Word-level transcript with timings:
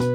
Hai, 0.00 0.08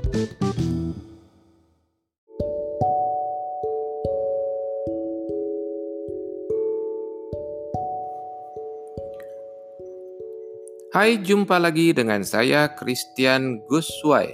jumpa 11.21 11.61
lagi 11.61 11.93
dengan 11.93 12.25
saya 12.25 12.73
Christian 12.73 13.61
Guswai. 13.69 14.33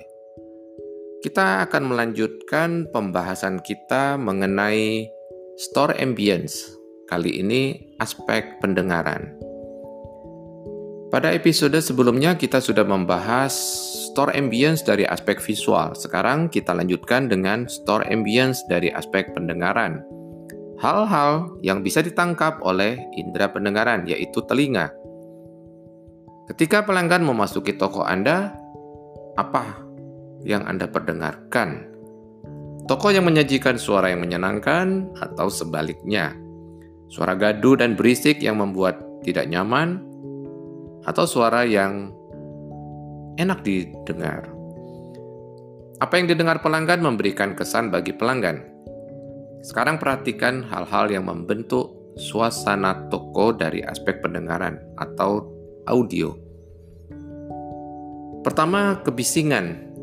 Kita 1.20 1.68
akan 1.68 1.84
melanjutkan 1.84 2.88
pembahasan 2.88 3.60
kita 3.60 4.16
mengenai 4.16 5.12
store 5.60 6.00
ambience. 6.00 6.64
Kali 7.12 7.44
ini 7.44 7.92
aspek 8.00 8.56
pendengaran. 8.64 9.51
Pada 11.12 11.36
episode 11.36 11.76
sebelumnya 11.84 12.40
kita 12.40 12.64
sudah 12.64 12.88
membahas 12.88 13.52
store 14.12 14.32
ambience 14.32 14.80
dari 14.80 15.04
aspek 15.04 15.44
visual. 15.44 15.92
Sekarang 15.92 16.48
kita 16.48 16.72
lanjutkan 16.72 17.28
dengan 17.28 17.68
store 17.68 18.08
ambience 18.08 18.64
dari 18.72 18.88
aspek 18.96 19.36
pendengaran. 19.36 20.00
Hal-hal 20.80 21.60
yang 21.62 21.84
bisa 21.84 22.00
ditangkap 22.00 22.64
oleh 22.64 22.96
indera 23.20 23.52
pendengaran 23.52 24.08
yaitu 24.08 24.42
telinga 24.48 24.90
Ketika 26.52 26.84
pelanggan 26.84 27.24
memasuki 27.24 27.80
toko 27.80 28.04
Anda, 28.04 28.52
apa 29.40 29.80
yang 30.44 30.68
Anda 30.68 30.84
perdengarkan? 30.84 31.88
Toko 32.92 33.08
yang 33.08 33.24
menyajikan 33.24 33.80
suara 33.80 34.12
yang 34.12 34.20
menyenangkan 34.20 35.16
atau 35.16 35.48
sebaliknya? 35.48 36.36
Suara 37.08 37.40
gaduh 37.40 37.80
dan 37.80 37.96
berisik 37.96 38.44
yang 38.44 38.60
membuat 38.60 39.00
tidak 39.24 39.48
nyaman 39.48 40.04
atau 41.06 41.26
suara 41.26 41.66
yang 41.66 42.14
enak 43.38 43.66
didengar? 43.66 44.50
Apa 46.02 46.18
yang 46.18 46.26
didengar 46.26 46.66
pelanggan 46.66 47.06
memberikan 47.06 47.54
kesan 47.54 47.94
bagi 47.94 48.18
pelanggan. 48.18 48.66
Sekarang 49.62 50.02
perhatikan 50.02 50.66
hal-hal 50.66 51.14
yang 51.14 51.30
membentuk 51.30 51.94
suasana 52.18 53.08
toko 53.14 53.54
dari 53.54 53.86
aspek 53.86 54.18
pendengaran 54.20 54.82
atau 54.98 55.46
audio. 55.86 56.34
Pertama, 58.42 58.98
kebisingan. 59.06 59.94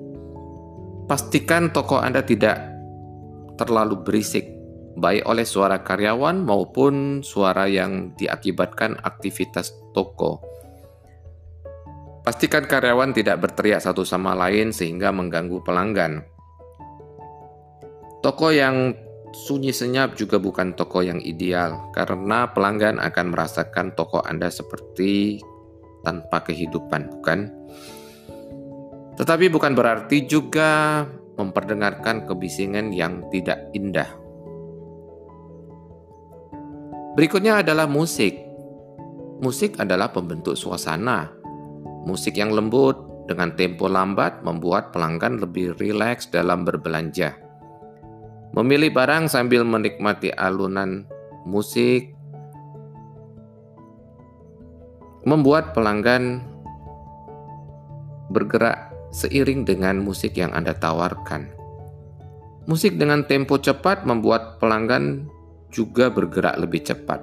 Pastikan 1.10 1.74
toko 1.74 1.98
Anda 1.98 2.22
tidak 2.22 2.62
terlalu 3.58 4.06
berisik, 4.06 4.46
baik 4.94 5.26
oleh 5.26 5.42
suara 5.42 5.82
karyawan 5.82 6.46
maupun 6.46 7.26
suara 7.26 7.66
yang 7.66 8.14
diakibatkan 8.14 8.94
aktivitas 9.02 9.74
toko. 9.90 10.47
Pastikan 12.28 12.68
karyawan 12.68 13.16
tidak 13.16 13.40
berteriak 13.40 13.80
satu 13.80 14.04
sama 14.04 14.36
lain 14.36 14.68
sehingga 14.68 15.08
mengganggu 15.08 15.64
pelanggan. 15.64 16.28
Toko 18.20 18.52
yang 18.52 18.92
sunyi 19.32 19.72
senyap 19.72 20.12
juga 20.12 20.36
bukan 20.36 20.76
toko 20.76 21.00
yang 21.00 21.24
ideal 21.24 21.88
karena 21.96 22.52
pelanggan 22.52 23.00
akan 23.00 23.32
merasakan 23.32 23.96
toko 23.96 24.20
Anda 24.20 24.52
seperti 24.52 25.40
tanpa 26.04 26.44
kehidupan, 26.44 27.16
bukan? 27.16 27.48
Tetapi 29.16 29.48
bukan 29.48 29.72
berarti 29.72 30.28
juga 30.28 31.08
memperdengarkan 31.40 32.28
kebisingan 32.28 32.92
yang 32.92 33.24
tidak 33.32 33.72
indah. 33.72 34.12
Berikutnya 37.16 37.64
adalah 37.64 37.88
musik. 37.88 38.36
Musik 39.40 39.80
adalah 39.80 40.12
pembentuk 40.12 40.60
suasana. 40.60 41.37
Musik 42.08 42.40
yang 42.40 42.56
lembut 42.56 42.96
dengan 43.28 43.52
tempo 43.52 43.84
lambat 43.84 44.40
membuat 44.40 44.96
pelanggan 44.96 45.36
lebih 45.36 45.76
rileks 45.76 46.32
dalam 46.32 46.64
berbelanja. 46.64 47.36
Memilih 48.56 48.96
barang 48.96 49.28
sambil 49.28 49.60
menikmati 49.68 50.32
alunan 50.32 51.04
musik 51.44 52.16
membuat 55.28 55.76
pelanggan 55.76 56.40
bergerak 58.32 58.88
seiring 59.12 59.68
dengan 59.68 60.00
musik 60.00 60.32
yang 60.40 60.48
Anda 60.56 60.72
tawarkan. 60.72 61.52
Musik 62.64 62.96
dengan 62.96 63.24
tempo 63.28 63.60
cepat 63.60 64.08
membuat 64.08 64.56
pelanggan 64.60 65.28
juga 65.68 66.08
bergerak 66.08 66.56
lebih 66.56 66.84
cepat. 66.84 67.20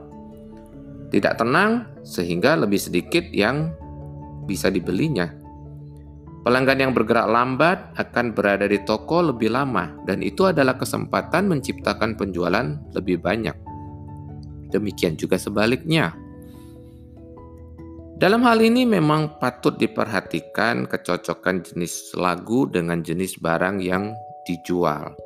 Tidak 1.09 1.34
tenang, 1.38 1.86
sehingga 2.02 2.58
lebih 2.58 2.82
sedikit 2.82 3.30
yang 3.30 3.74
bisa 4.46 4.70
dibelinya. 4.70 5.28
Pelanggan 6.46 6.78
yang 6.78 6.94
bergerak 6.94 7.26
lambat 7.26 7.98
akan 7.98 8.38
berada 8.38 8.70
di 8.70 8.78
toko 8.86 9.34
lebih 9.34 9.50
lama, 9.50 9.98
dan 10.06 10.22
itu 10.22 10.46
adalah 10.46 10.78
kesempatan 10.78 11.50
menciptakan 11.50 12.14
penjualan 12.14 12.78
lebih 12.94 13.18
banyak. 13.18 13.58
Demikian 14.70 15.18
juga 15.18 15.42
sebaliknya. 15.42 16.14
Dalam 18.16 18.46
hal 18.46 18.62
ini 18.62 18.88
memang 18.88 19.42
patut 19.42 19.76
diperhatikan 19.76 20.88
kecocokan 20.88 21.66
jenis 21.66 22.14
lagu 22.16 22.70
dengan 22.70 23.02
jenis 23.02 23.42
barang 23.42 23.82
yang 23.82 24.14
dijual. 24.46 25.18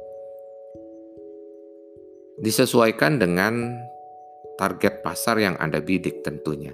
Disesuaikan 2.39 3.19
dengan 3.19 3.75
target 4.55 5.03
pasar 5.03 5.35
yang 5.37 5.59
Anda 5.59 5.83
bidik 5.83 6.23
tentunya. 6.23 6.71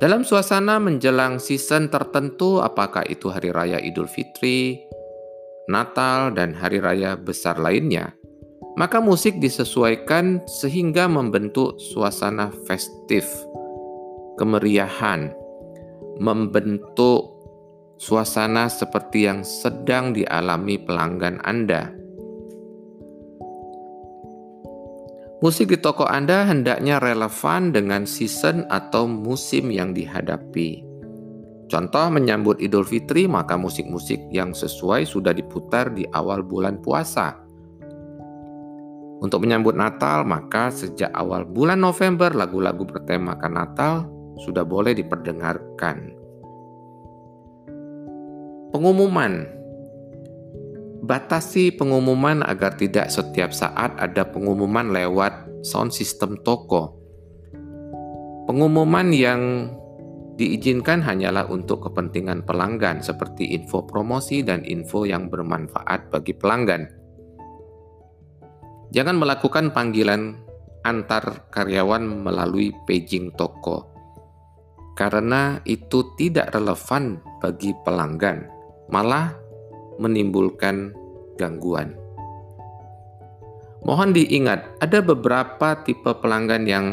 Dalam 0.00 0.24
suasana 0.24 0.80
menjelang 0.80 1.36
season 1.36 1.92
tertentu, 1.92 2.56
apakah 2.64 3.04
itu 3.04 3.28
hari 3.28 3.52
raya 3.52 3.76
Idul 3.76 4.08
Fitri, 4.08 4.80
Natal, 5.68 6.32
dan 6.32 6.56
hari 6.56 6.80
raya 6.80 7.20
besar 7.20 7.60
lainnya, 7.60 8.16
maka 8.80 8.96
musik 8.96 9.36
disesuaikan 9.44 10.40
sehingga 10.48 11.04
membentuk 11.04 11.76
suasana 11.92 12.48
festif, 12.64 13.28
kemeriahan, 14.40 15.36
membentuk 16.16 17.36
suasana 18.00 18.72
seperti 18.72 19.28
yang 19.28 19.44
sedang 19.44 20.16
dialami 20.16 20.80
pelanggan 20.80 21.44
Anda. 21.44 21.99
Musik 25.40 25.72
di 25.72 25.78
toko 25.80 26.04
Anda 26.04 26.44
hendaknya 26.44 27.00
relevan 27.00 27.72
dengan 27.72 28.04
season 28.04 28.68
atau 28.68 29.08
musim 29.08 29.72
yang 29.72 29.96
dihadapi. 29.96 30.84
Contoh 31.72 32.06
menyambut 32.12 32.60
Idul 32.60 32.84
Fitri, 32.84 33.24
maka 33.24 33.56
musik-musik 33.56 34.20
yang 34.28 34.52
sesuai 34.52 35.08
sudah 35.08 35.32
diputar 35.32 35.96
di 35.96 36.04
awal 36.12 36.44
bulan 36.44 36.82
puasa 36.84 37.40
untuk 39.20 39.44
menyambut 39.44 39.76
Natal, 39.76 40.24
maka 40.24 40.72
sejak 40.72 41.12
awal 41.12 41.44
bulan 41.44 41.84
November 41.84 42.32
lagu-lagu 42.32 42.88
bertemakan 42.88 43.52
Natal 43.52 43.94
sudah 44.40 44.64
boleh 44.64 44.96
diperdengarkan. 44.96 46.16
Pengumuman 48.72 49.44
Batasi 51.10 51.74
pengumuman 51.74 52.46
agar 52.46 52.78
tidak 52.78 53.10
setiap 53.10 53.50
saat 53.50 53.98
ada 53.98 54.30
pengumuman 54.30 54.94
lewat 54.94 55.66
sound 55.66 55.90
system 55.90 56.38
toko. 56.46 56.94
Pengumuman 58.46 59.10
yang 59.10 59.74
diizinkan 60.38 61.02
hanyalah 61.02 61.50
untuk 61.50 61.90
kepentingan 61.90 62.46
pelanggan 62.46 63.02
seperti 63.02 63.58
info 63.58 63.82
promosi 63.90 64.46
dan 64.46 64.62
info 64.62 65.02
yang 65.02 65.26
bermanfaat 65.26 66.14
bagi 66.14 66.30
pelanggan. 66.30 66.86
Jangan 68.94 69.18
melakukan 69.18 69.74
panggilan 69.74 70.38
antar 70.86 71.50
karyawan 71.50 72.06
melalui 72.06 72.70
paging 72.86 73.34
toko, 73.34 73.90
karena 74.94 75.58
itu 75.66 76.14
tidak 76.14 76.54
relevan 76.54 77.18
bagi 77.42 77.74
pelanggan, 77.82 78.46
malah 78.94 79.34
menimbulkan 79.98 80.99
gangguan. 81.40 81.96
Mohon 83.80 84.12
diingat, 84.12 84.76
ada 84.84 85.00
beberapa 85.00 85.80
tipe 85.88 86.12
pelanggan 86.20 86.68
yang 86.68 86.86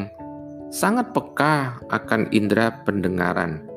sangat 0.71 1.11
peka 1.11 1.83
akan 1.91 2.31
indera 2.31 2.71
pendengaran, 2.87 3.67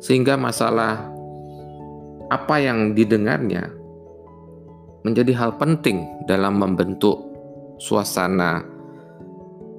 sehingga 0.00 0.40
masalah 0.40 1.12
apa 2.32 2.56
yang 2.56 2.96
didengarnya 2.96 3.68
menjadi 5.04 5.36
hal 5.36 5.60
penting 5.60 6.08
dalam 6.24 6.56
membentuk 6.56 7.20
suasana 7.76 8.64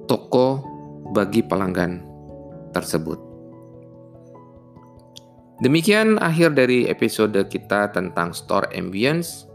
toko 0.06 0.62
bagi 1.10 1.42
pelanggan 1.42 2.04
tersebut. 2.70 3.18
Demikian 5.62 6.18
akhir 6.18 6.58
dari 6.58 6.90
episode 6.90 7.38
kita 7.46 7.94
tentang 7.94 8.34
store 8.34 8.68
ambience, 8.74 9.46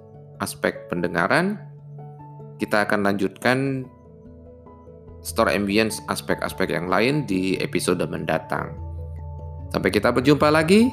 aspek 0.43 0.87
pendengaran. 0.91 1.59
Kita 2.59 2.83
akan 2.83 3.07
lanjutkan 3.07 3.87
store 5.23 5.55
ambience 5.55 6.03
aspek-aspek 6.11 6.71
yang 6.75 6.91
lain 6.91 7.23
di 7.23 7.55
episode 7.59 8.03
mendatang. 8.07 8.75
Sampai 9.71 9.93
kita 9.93 10.11
berjumpa 10.11 10.51
lagi. 10.51 10.91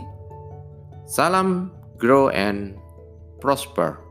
Salam 1.06 1.74
grow 1.98 2.30
and 2.30 2.78
prosper. 3.42 4.05